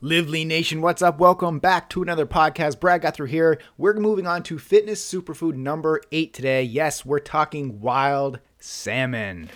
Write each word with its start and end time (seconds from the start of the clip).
Live 0.00 0.28
Lean 0.28 0.46
Nation, 0.46 0.80
what's 0.80 1.02
up? 1.02 1.18
Welcome 1.18 1.58
back 1.58 1.90
to 1.90 2.02
another 2.02 2.24
podcast. 2.24 2.78
Brad 2.78 3.02
Gouthro 3.02 3.28
here. 3.28 3.58
We're 3.76 3.94
moving 3.94 4.28
on 4.28 4.44
to 4.44 4.56
fitness 4.56 5.04
superfood 5.04 5.56
number 5.56 6.00
eight 6.12 6.32
today. 6.32 6.62
Yes, 6.62 7.04
we're 7.04 7.18
talking 7.18 7.80
wild 7.80 8.38
salmon. 8.60 9.50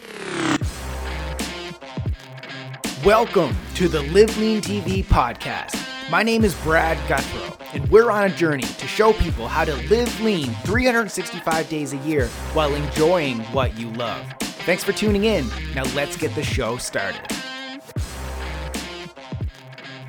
Welcome 3.04 3.56
to 3.76 3.86
the 3.86 4.02
Live 4.10 4.36
Lean 4.36 4.60
TV 4.60 5.04
podcast. 5.04 5.80
My 6.10 6.24
name 6.24 6.42
is 6.42 6.56
Brad 6.56 6.98
Gouthro, 7.06 7.56
and 7.72 7.88
we're 7.88 8.10
on 8.10 8.24
a 8.24 8.34
journey 8.34 8.64
to 8.64 8.88
show 8.88 9.12
people 9.12 9.46
how 9.46 9.64
to 9.64 9.76
live 9.88 10.20
lean 10.22 10.48
365 10.64 11.68
days 11.68 11.92
a 11.92 11.98
year 11.98 12.26
while 12.52 12.74
enjoying 12.74 13.38
what 13.52 13.78
you 13.78 13.92
love. 13.92 14.26
Thanks 14.40 14.82
for 14.82 14.90
tuning 14.90 15.22
in. 15.22 15.46
Now 15.76 15.84
let's 15.94 16.16
get 16.16 16.34
the 16.34 16.42
show 16.42 16.78
started. 16.78 17.32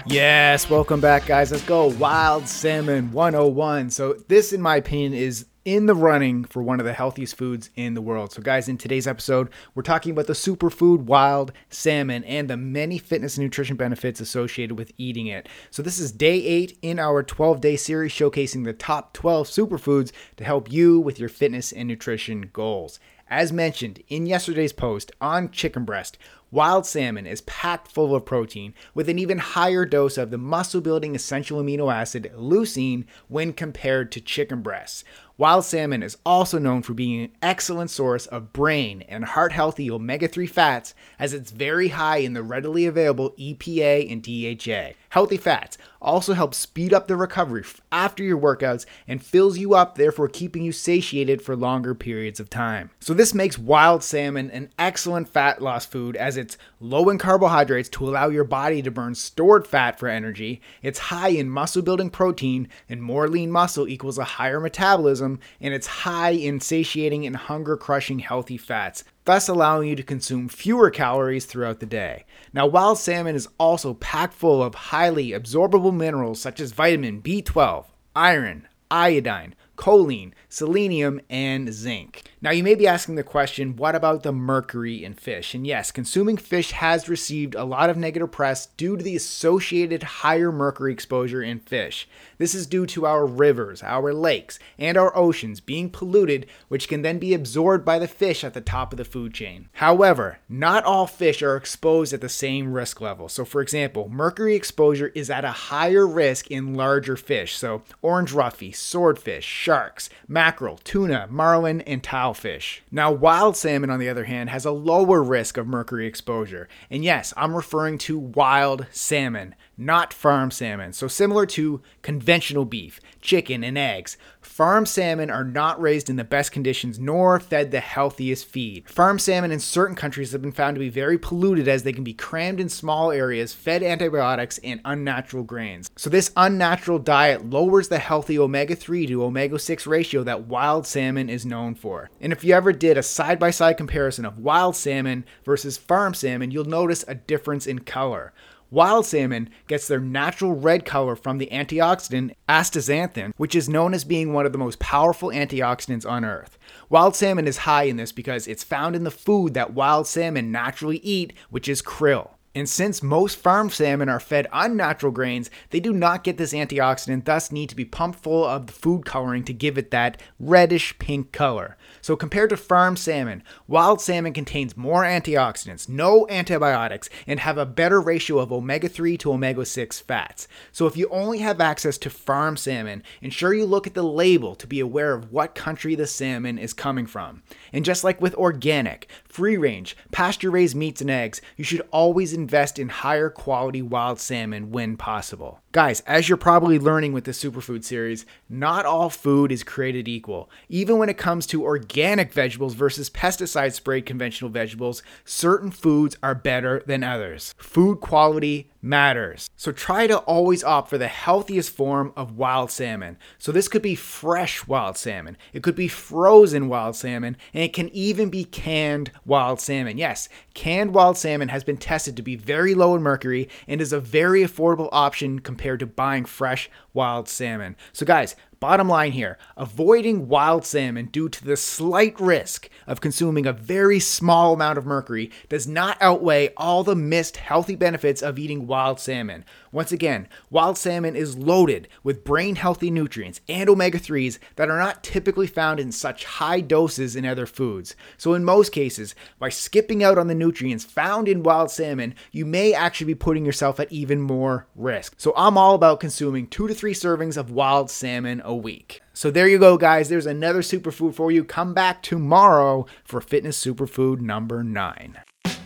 Yes, 0.06 0.70
welcome 0.70 1.00
back, 1.00 1.26
guys. 1.26 1.52
Let's 1.52 1.64
go. 1.64 1.88
Wild 1.88 2.46
Salmon 2.46 3.14
101. 3.14 3.90
So, 3.90 4.14
this, 4.28 4.52
in 4.52 4.62
my 4.62 4.76
opinion, 4.76 5.14
is 5.14 5.46
in 5.64 5.86
the 5.86 5.96
running 5.96 6.44
for 6.44 6.62
one 6.62 6.82
of 6.82 6.86
the 6.86 6.92
healthiest 6.92 7.38
foods 7.38 7.70
in 7.78 7.94
the 7.94 8.02
world. 8.02 8.34
So, 8.34 8.42
guys, 8.42 8.68
in 8.68 8.78
today's 8.78 9.08
episode, 9.08 9.50
we're 9.74 9.84
talking 9.84 10.12
about 10.12 10.28
the 10.28 10.34
superfood 10.34 11.04
wild 11.04 11.54
salmon 11.70 12.26
and 12.26 12.50
the 12.50 12.58
many 12.58 12.98
fitness 12.98 13.38
and 13.38 13.46
nutrition 13.46 13.78
benefits 13.78 14.20
associated 14.20 14.78
with 14.78 14.92
eating 14.98 15.28
it. 15.28 15.48
So, 15.72 15.82
this 15.82 16.00
is 16.00 16.12
day 16.12 16.36
eight 16.44 16.78
in 16.82 17.00
our 17.00 17.24
12 17.24 17.62
day 17.62 17.78
series 17.78 18.12
showcasing 18.12 18.66
the 18.66 18.74
top 18.74 19.14
12 19.14 19.48
superfoods 19.48 20.12
to 20.36 20.44
help 20.44 20.70
you 20.70 21.00
with 21.00 21.18
your 21.18 21.30
fitness 21.30 21.72
and 21.72 21.88
nutrition 21.88 22.50
goals. 22.52 23.00
As 23.30 23.54
mentioned 23.54 24.04
in 24.10 24.26
yesterday's 24.26 24.74
post 24.74 25.14
on 25.22 25.50
chicken 25.50 25.86
breast, 25.86 26.18
Wild 26.54 26.86
salmon 26.86 27.26
is 27.26 27.42
packed 27.42 27.88
full 27.88 28.16
of 28.16 28.26
protein 28.26 28.76
with 28.94 29.10
an 29.10 29.18
even 29.18 29.40
higher 29.40 29.86
dose 29.86 30.20
of 30.20 30.30
the 30.30 30.38
muscle 30.38 30.82
building 30.82 31.16
essential 31.16 31.60
amino 31.60 31.92
acid 31.92 32.32
leucine 32.38 33.06
when 33.28 33.54
compared 33.54 34.12
to 34.12 34.22
chicken 34.22 34.62
breasts. 34.62 35.04
Wild 35.36 35.66
salmon 35.66 36.04
is 36.04 36.16
also 36.24 36.60
known 36.60 36.84
for 36.84 36.94
being 36.94 37.24
an 37.24 37.32
excellent 37.42 37.90
source 37.90 38.28
of 38.28 38.54
brain 38.54 39.02
and 39.10 39.26
heart 39.26 39.52
healthy 39.52 39.90
omega 39.90 40.28
3 40.28 40.46
fats 40.46 40.94
as 41.18 41.34
it's 41.34 41.50
very 41.50 41.88
high 41.88 42.18
in 42.18 42.34
the 42.34 42.44
readily 42.44 42.86
available 42.86 43.32
EPA 43.32 44.12
and 44.12 44.22
DHA. 44.22 44.96
Healthy 45.10 45.38
fats 45.38 45.80
also 46.04 46.34
help 46.34 46.54
speed 46.54 46.94
up 46.94 47.08
the 47.08 47.16
recovery 47.16 47.64
after 47.92 48.24
your 48.24 48.38
workouts 48.38 48.86
and 49.08 49.24
fills 49.24 49.58
you 49.58 49.74
up, 49.74 49.96
therefore 49.96 50.28
keeping 50.28 50.64
you 50.64 50.72
satiated 50.72 51.42
for 51.42 51.56
longer 51.56 51.96
periods 51.96 52.40
of 52.40 52.50
time. 52.50 52.90
So, 53.00 53.14
this 53.14 53.34
makes 53.34 53.58
wild 53.58 54.04
salmon 54.04 54.52
an 54.52 54.70
excellent 54.78 55.30
fat 55.30 55.62
loss 55.62 55.86
food 55.86 56.16
as 56.16 56.36
it's 56.36 56.58
low 56.80 57.10
in 57.10 57.18
carbohydrates 57.18 57.90
to 57.90 58.08
allow 58.08 58.30
your 58.30 58.44
body 58.44 58.82
to 58.82 58.92
burn 58.92 59.16
stored 59.16 59.66
fat 59.66 59.98
for 59.98 60.10
energy. 60.10 60.62
It's 60.82 61.00
high 61.00 61.30
in 61.30 61.50
muscle 61.50 61.82
building 61.82 62.10
protein, 62.10 62.68
and 62.90 63.02
more 63.02 63.28
lean 63.28 63.52
muscle 63.52 63.88
equals 63.88 64.18
a 64.18 64.24
higher 64.24 64.60
metabolism, 64.60 65.33
and 65.62 65.74
it's 65.74 65.88
high 65.88 66.32
in 66.32 66.60
satiating 66.60 67.26
and 67.26 67.36
hunger 67.36 67.78
crushing 67.78 68.20
healthy 68.20 68.58
fats 68.58 69.04
thus 69.26 69.48
allowing 69.48 69.88
you 69.88 69.96
to 69.96 70.04
consume 70.04 70.50
fewer 70.50 70.90
calories 70.90 71.46
throughout 71.46 71.80
the 71.80 71.86
day. 71.86 72.26
Now, 72.52 72.68
wild 72.68 72.98
salmon 72.98 73.36
is 73.36 73.48
also 73.58 73.94
packed 73.96 74.34
full 74.34 74.62
of 74.62 74.76
highly 74.76 75.30
absorbable 75.30 75.96
minerals 75.96 76.42
such 76.42 76.60
as 76.60 76.72
vitamin 76.72 77.22
B12, 77.22 77.86
iron, 78.16 78.68
iodine, 78.92 79.56
choline, 79.76 80.34
selenium, 80.50 81.20
and 81.30 81.74
zinc. 81.74 82.24
Now, 82.42 82.52
you 82.52 82.64
may 82.64 82.76
be 82.76 82.88
asking 82.88 83.16
the 83.16 83.24
question 83.24 83.76
what 83.76 83.96
about 83.96 84.24
the 84.24 84.32
mercury 84.32 85.04
in 85.04 85.14
fish? 85.14 85.56
And 85.56 85.66
yes, 85.66 85.92
consuming 85.92 86.38
fish 86.38 86.72
has 86.72 87.10
received 87.10 87.56
a 87.56 87.64
lot 87.64 87.90
of 87.90 87.98
negative 87.98 88.32
press 88.32 88.68
due 88.78 88.98
to 88.98 89.04
the 89.04 89.16
associated 89.16 90.04
higher 90.04 90.52
mercury 90.52 90.94
exposure 90.94 91.42
in 91.42 91.60
fish. 91.60 92.08
This 92.38 92.54
is 92.54 92.68
due 92.68 92.86
to 92.88 93.06
our 93.06 93.26
rivers, 93.26 93.82
our 93.82 94.14
lakes, 94.14 94.60
and 94.78 94.98
our 94.98 95.16
oceans 95.16 95.60
being 95.60 95.90
polluted, 95.90 96.46
which 96.68 96.88
can 96.88 97.02
then 97.02 97.18
be 97.18 97.34
absorbed 97.34 97.86
by 97.86 97.98
the 97.98 98.08
fish 98.08 98.44
at 98.44 98.54
the 98.54 98.62
top 98.62 98.94
of 98.94 98.98
the 98.98 99.06
food 99.06 99.34
chain. 99.34 99.70
However, 99.74 100.40
not 100.50 100.84
all 100.84 101.08
fish 101.08 101.42
are 101.42 101.56
exposed 101.56 102.14
at 102.14 102.22
the 102.22 102.30
same 102.30 102.74
risk 102.74 103.00
level. 103.02 103.30
So, 103.30 103.46
for 103.46 103.62
example, 103.62 104.10
mercury 104.10 104.56
exposure 104.56 105.12
is 105.16 105.30
at 105.30 105.46
a 105.46 105.52
higher 105.52 106.06
risk 106.06 106.52
in 106.52 106.76
larger 106.76 107.16
fish, 107.16 107.56
so 107.56 107.84
orange 108.02 108.34
roughy, 108.34 108.76
swordfish, 108.76 109.46
sharks, 109.64 110.10
mackerel, 110.28 110.78
tuna, 110.84 111.26
marlin, 111.30 111.80
and 111.82 112.04
tilefish. 112.04 112.82
Now, 112.92 113.14
wild 113.14 113.56
salmon, 113.56 113.90
on 113.90 113.98
the 113.98 114.10
other 114.10 114.26
hand, 114.26 114.50
has 114.50 114.66
a 114.66 114.72
lower 114.72 115.24
risk 115.24 115.56
of 115.56 115.68
mercury 115.68 116.06
exposure. 116.06 116.68
And 116.90 117.02
yes, 117.02 117.34
I'm 117.38 117.56
referring 117.56 117.98
to 118.00 118.20
wild 118.20 118.88
salmon, 118.92 119.56
not 119.78 120.14
farm 120.14 120.52
salmon. 120.52 120.92
So, 120.92 121.08
similar 121.08 121.46
to 121.46 121.82
conventional 122.02 122.66
beef, 122.66 123.00
chicken, 123.22 123.64
and 123.64 123.78
eggs, 123.78 124.18
farm 124.46 124.86
salmon 124.86 125.30
are 125.30 125.44
not 125.44 125.82
raised 125.82 126.10
in 126.10 126.16
the 126.16 126.24
best 126.24 126.52
conditions 126.52 127.00
nor 127.00 127.40
fed 127.40 127.72
the 127.72 127.80
healthiest 127.80 128.46
feed. 128.46 128.90
Farm 128.90 129.20
salmon 129.20 129.52
in 129.52 129.60
certain 129.60 129.96
countries 129.96 130.32
have 130.32 130.42
been 130.42 130.52
found 130.52 130.76
to 130.76 130.80
be 130.80 130.90
very 130.90 131.18
polluted 131.18 131.68
as 131.68 131.84
they 131.84 131.94
can 131.94 132.04
be 132.04 132.14
crammed 132.14 132.60
in 132.60 132.70
small 132.70 133.12
areas, 133.12 133.54
fed 133.54 133.84
antibiotics, 133.84 134.60
and 134.64 134.82
unnatural 134.86 135.44
grains. 135.44 135.90
So, 135.96 136.10
this 136.10 136.32
unnatural 136.36 137.00
diet 137.00 137.50
lowers 137.50 137.88
the 137.88 138.00
healthy 138.00 138.38
omega 138.38 138.76
3 138.76 139.08
to 139.08 139.24
omega 139.24 139.60
6 139.60 139.88
ratio 139.88 140.24
that 140.24 140.48
wild 140.48 140.86
salmon 140.86 141.30
is 141.30 141.46
known 141.46 141.76
for. 141.76 142.10
And 142.22 142.32
if 142.32 142.44
you 142.44 142.54
ever 142.54 142.72
did 142.72 142.98
a 142.98 143.04
side 143.04 143.40
by 143.40 143.52
side 143.52 143.78
comparison 143.78 144.26
of 144.26 144.40
wild 144.40 144.76
salmon 144.76 145.26
versus 145.46 145.78
farm 145.78 146.14
salmon, 146.14 146.52
you'll 146.52 146.66
notice 146.66 147.04
a 147.08 147.16
difference 147.16 147.68
in 147.68 147.80
color. 147.80 148.34
Wild 148.74 149.06
salmon 149.06 149.52
gets 149.68 149.88
their 149.88 150.00
natural 150.00 150.56
red 150.56 150.84
color 150.84 151.16
from 151.16 151.38
the 151.38 151.48
antioxidant 151.52 152.34
astaxanthin, 152.50 153.32
which 153.38 153.54
is 153.54 153.70
known 153.70 153.94
as 153.94 154.04
being 154.04 154.34
one 154.34 154.48
of 154.48 154.52
the 154.52 154.58
most 154.58 154.80
powerful 154.80 155.30
antioxidants 155.30 156.10
on 156.10 156.26
earth. 156.26 156.58
Wild 156.90 157.16
salmon 157.16 157.48
is 157.48 157.58
high 157.58 157.84
in 157.84 157.98
this 157.98 158.12
because 158.12 158.48
it's 158.48 158.64
found 158.64 158.96
in 158.96 159.04
the 159.04 159.12
food 159.12 159.54
that 159.54 159.76
wild 159.76 160.08
salmon 160.08 160.52
naturally 160.52 160.98
eat, 161.04 161.34
which 161.52 161.70
is 161.70 161.84
krill. 161.84 162.32
And 162.56 162.70
since 162.70 163.02
most 163.02 163.38
farm 163.38 163.72
salmon 163.72 164.10
are 164.10 164.20
fed 164.20 164.48
unnatural 164.54 165.12
grains, 165.12 165.50
they 165.72 165.80
do 165.80 165.92
not 165.92 166.24
get 166.24 166.38
this 166.38 166.54
antioxidant, 166.54 167.26
thus 167.26 167.52
need 167.52 167.70
to 167.70 167.76
be 167.76 167.86
pumped 167.86 168.20
full 168.20 168.46
of 168.46 168.68
the 168.68 168.74
food 168.74 169.06
coloring 169.06 169.44
to 169.46 169.54
give 169.54 169.76
it 169.78 169.90
that 169.90 170.22
reddish 170.40 170.98
pink 171.00 171.32
color. 171.32 171.78
So 172.02 172.16
compared 172.16 172.52
to 172.52 172.58
farm 172.58 172.96
salmon, 172.96 173.42
wild 173.68 174.02
salmon 174.02 174.34
contains 174.34 174.78
more 174.78 175.04
antioxidants, 175.04 175.90
no 175.90 176.28
antibiotics, 176.30 177.10
and 177.26 177.40
have 177.40 177.58
a 177.58 177.66
better 177.66 178.00
ratio 178.00 178.38
of 178.38 178.52
omega-3 178.52 179.18
to 179.20 179.34
omega-6 179.34 180.04
fats. 180.04 180.48
So 180.72 180.86
if 180.86 180.96
you 180.96 181.08
only 181.10 181.40
have 181.40 181.60
access 181.60 181.98
to 182.00 182.10
farm 182.12 182.56
salmon, 182.56 183.02
ensure 183.22 183.56
you 183.56 183.66
look 183.66 183.88
at 183.88 183.96
the 183.96 184.04
label 184.04 184.54
to 184.56 184.68
be 184.68 184.80
aware 184.80 185.14
of 185.14 185.32
what 185.32 185.56
country 185.56 185.96
the 185.96 186.06
salmon 186.06 186.60
is 186.60 186.74
coming 186.74 187.08
from. 187.08 187.42
And 187.72 187.84
just 187.84 188.04
like 188.04 188.22
with 188.22 188.36
organic, 188.36 189.08
free 189.34 189.58
range, 189.58 189.98
pasture 190.12 190.52
raised 190.52 190.76
meats 190.76 191.02
and 191.02 191.10
eggs, 191.10 191.42
you 191.58 191.64
should 191.64 191.82
always 191.90 192.34
invest 192.34 192.78
in 192.78 192.88
higher 192.90 193.32
quality 193.32 193.82
wild 193.82 194.20
salmon 194.20 194.70
when 194.70 194.96
possible. 194.96 195.63
Guys, 195.74 196.02
as 196.02 196.30
you're 196.30 196.38
probably 196.38 196.78
learning 196.78 197.14
with 197.14 197.24
the 197.24 197.32
Superfood 197.32 197.84
series, 197.84 198.28
not 198.48 198.86
all 198.86 199.10
food 199.10 199.52
is 199.52 199.64
created 199.64 200.08
equal. 200.08 200.48
Even 200.70 201.00
when 201.00 201.10
it 201.10 201.18
comes 201.18 201.48
to 201.48 201.64
organic 201.64 202.32
vegetables 202.32 202.76
versus 202.76 203.10
pesticide 203.10 203.74
sprayed 203.74 204.06
conventional 204.06 204.52
vegetables, 204.52 205.02
certain 205.26 205.72
foods 205.72 206.16
are 206.22 206.36
better 206.36 206.84
than 206.86 207.04
others. 207.04 207.56
Food 207.58 208.02
quality 208.02 208.70
matters. 208.84 209.50
So 209.56 209.72
try 209.72 210.06
to 210.06 210.20
always 210.20 210.64
opt 210.64 210.90
for 210.90 211.00
the 211.00 211.08
healthiest 211.08 211.72
form 211.72 212.14
of 212.16 212.38
wild 212.38 212.70
salmon. 212.70 213.18
So 213.40 213.52
this 213.52 213.70
could 213.70 213.82
be 213.82 213.96
fresh 213.96 214.68
wild 214.68 214.98
salmon, 214.98 215.38
it 215.54 215.64
could 215.64 215.76
be 215.76 215.88
frozen 215.88 216.68
wild 216.68 216.96
salmon, 216.96 217.36
and 217.52 217.64
it 217.64 217.74
can 217.74 217.90
even 217.90 218.30
be 218.30 218.44
canned 218.44 219.10
wild 219.26 219.60
salmon. 219.60 219.98
Yes, 219.98 220.30
canned 220.54 220.94
wild 220.94 221.18
salmon 221.18 221.48
has 221.48 221.64
been 221.64 221.78
tested 221.78 222.16
to 222.18 222.22
be 222.22 222.36
very 222.36 222.76
low 222.76 222.94
in 222.96 223.02
mercury 223.02 223.50
and 223.68 223.82
is 223.82 223.94
a 223.94 224.00
very 224.00 224.44
affordable 224.44 224.90
option 224.92 225.40
compared 225.40 225.63
to 225.80 225.86
buying 225.86 226.26
fresh 226.26 226.70
wild 226.94 227.28
salmon. 227.28 227.76
So 227.92 228.06
guys, 228.06 228.36
Bottom 228.64 228.88
line 228.88 229.12
here 229.12 229.38
avoiding 229.58 230.30
wild 230.30 230.66
salmon 230.66 231.08
due 231.08 231.28
to 231.28 231.44
the 231.44 231.58
slight 231.58 232.18
risk 232.18 232.70
of 232.88 233.02
consuming 233.02 233.46
a 233.46 233.52
very 233.52 234.00
small 234.00 234.54
amount 234.54 234.78
of 234.78 234.86
mercury 234.86 235.32
does 235.50 235.68
not 235.68 235.98
outweigh 236.00 236.48
all 236.56 236.82
the 236.82 236.96
missed 236.96 237.36
healthy 237.36 237.76
benefits 237.76 238.22
of 238.22 238.40
eating 238.40 238.66
wild 238.66 239.02
salmon. 239.02 239.44
Once 239.74 239.92
again, 239.92 240.30
wild 240.50 240.78
salmon 240.78 241.14
is 241.14 241.36
loaded 241.36 241.90
with 242.04 242.24
brain 242.24 242.56
healthy 242.56 242.90
nutrients 242.90 243.42
and 243.50 243.68
omega 243.68 244.00
3s 244.00 244.40
that 244.56 244.70
are 244.70 244.80
not 244.80 245.04
typically 245.04 245.48
found 245.48 245.78
in 245.78 245.92
such 245.92 246.24
high 246.24 246.62
doses 246.62 247.18
in 247.18 247.26
other 247.26 247.46
foods. 247.46 247.98
So, 248.18 248.34
in 248.34 248.46
most 248.46 248.72
cases, 248.72 249.14
by 249.40 249.50
skipping 249.50 250.04
out 250.06 250.18
on 250.18 250.28
the 250.28 250.36
nutrients 250.36 250.86
found 250.86 251.28
in 251.28 251.44
wild 251.44 251.70
salmon, 251.70 252.16
you 252.32 252.46
may 252.46 252.74
actually 252.74 253.08
be 253.08 253.16
putting 253.16 253.46
yourself 253.46 253.80
at 253.80 253.92
even 253.92 254.22
more 254.22 254.68
risk. 254.76 255.16
So, 255.18 255.34
I'm 255.36 255.58
all 255.58 255.76
about 255.76 256.00
consuming 256.00 256.48
two 256.48 256.70
to 256.70 256.74
three 256.74 256.94
servings 256.94 257.36
of 257.36 257.52
wild 257.52 257.90
salmon 257.90 258.40
a 258.54 258.56
week. 258.56 259.02
So 259.14 259.32
there 259.32 259.48
you 259.48 259.58
go, 259.58 259.78
guys. 259.78 260.10
There's 260.10 260.28
another 260.28 260.62
superfood 260.62 261.16
for 261.16 261.32
you. 261.32 261.44
Come 261.44 261.74
back 261.74 262.04
tomorrow 262.04 262.86
for 263.04 263.20
Fitness 263.20 263.64
Superfood 263.64 264.22
number 264.22 264.64
nine. 264.64 265.20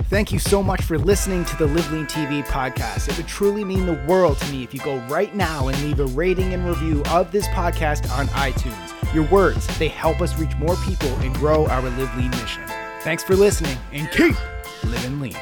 Thank 0.09 0.31
you 0.31 0.39
so 0.39 0.63
much 0.63 0.83
for 0.83 0.97
listening 0.97 1.43
to 1.45 1.57
the 1.57 1.67
Live 1.67 1.91
Lean 1.91 2.05
TV 2.05 2.41
podcast. 2.45 3.09
It 3.09 3.17
would 3.17 3.27
truly 3.27 3.65
mean 3.65 3.85
the 3.85 4.01
world 4.07 4.37
to 4.37 4.51
me 4.53 4.63
if 4.63 4.73
you 4.73 4.79
go 4.79 4.97
right 5.07 5.35
now 5.35 5.67
and 5.67 5.83
leave 5.83 5.99
a 5.99 6.05
rating 6.05 6.53
and 6.53 6.65
review 6.65 7.03
of 7.11 7.31
this 7.33 7.47
podcast 7.49 8.09
on 8.17 8.27
iTunes. 8.27 9.13
Your 9.13 9.25
words, 9.25 9.67
they 9.77 9.89
help 9.89 10.21
us 10.21 10.37
reach 10.39 10.55
more 10.55 10.77
people 10.77 11.09
and 11.19 11.35
grow 11.35 11.67
our 11.67 11.81
Live 11.81 12.15
Lean 12.15 12.31
mission. 12.31 12.63
Thanks 13.01 13.21
for 13.21 13.35
listening 13.35 13.77
and 13.91 14.09
keep 14.11 14.35
living 14.85 15.19
lean. 15.19 15.35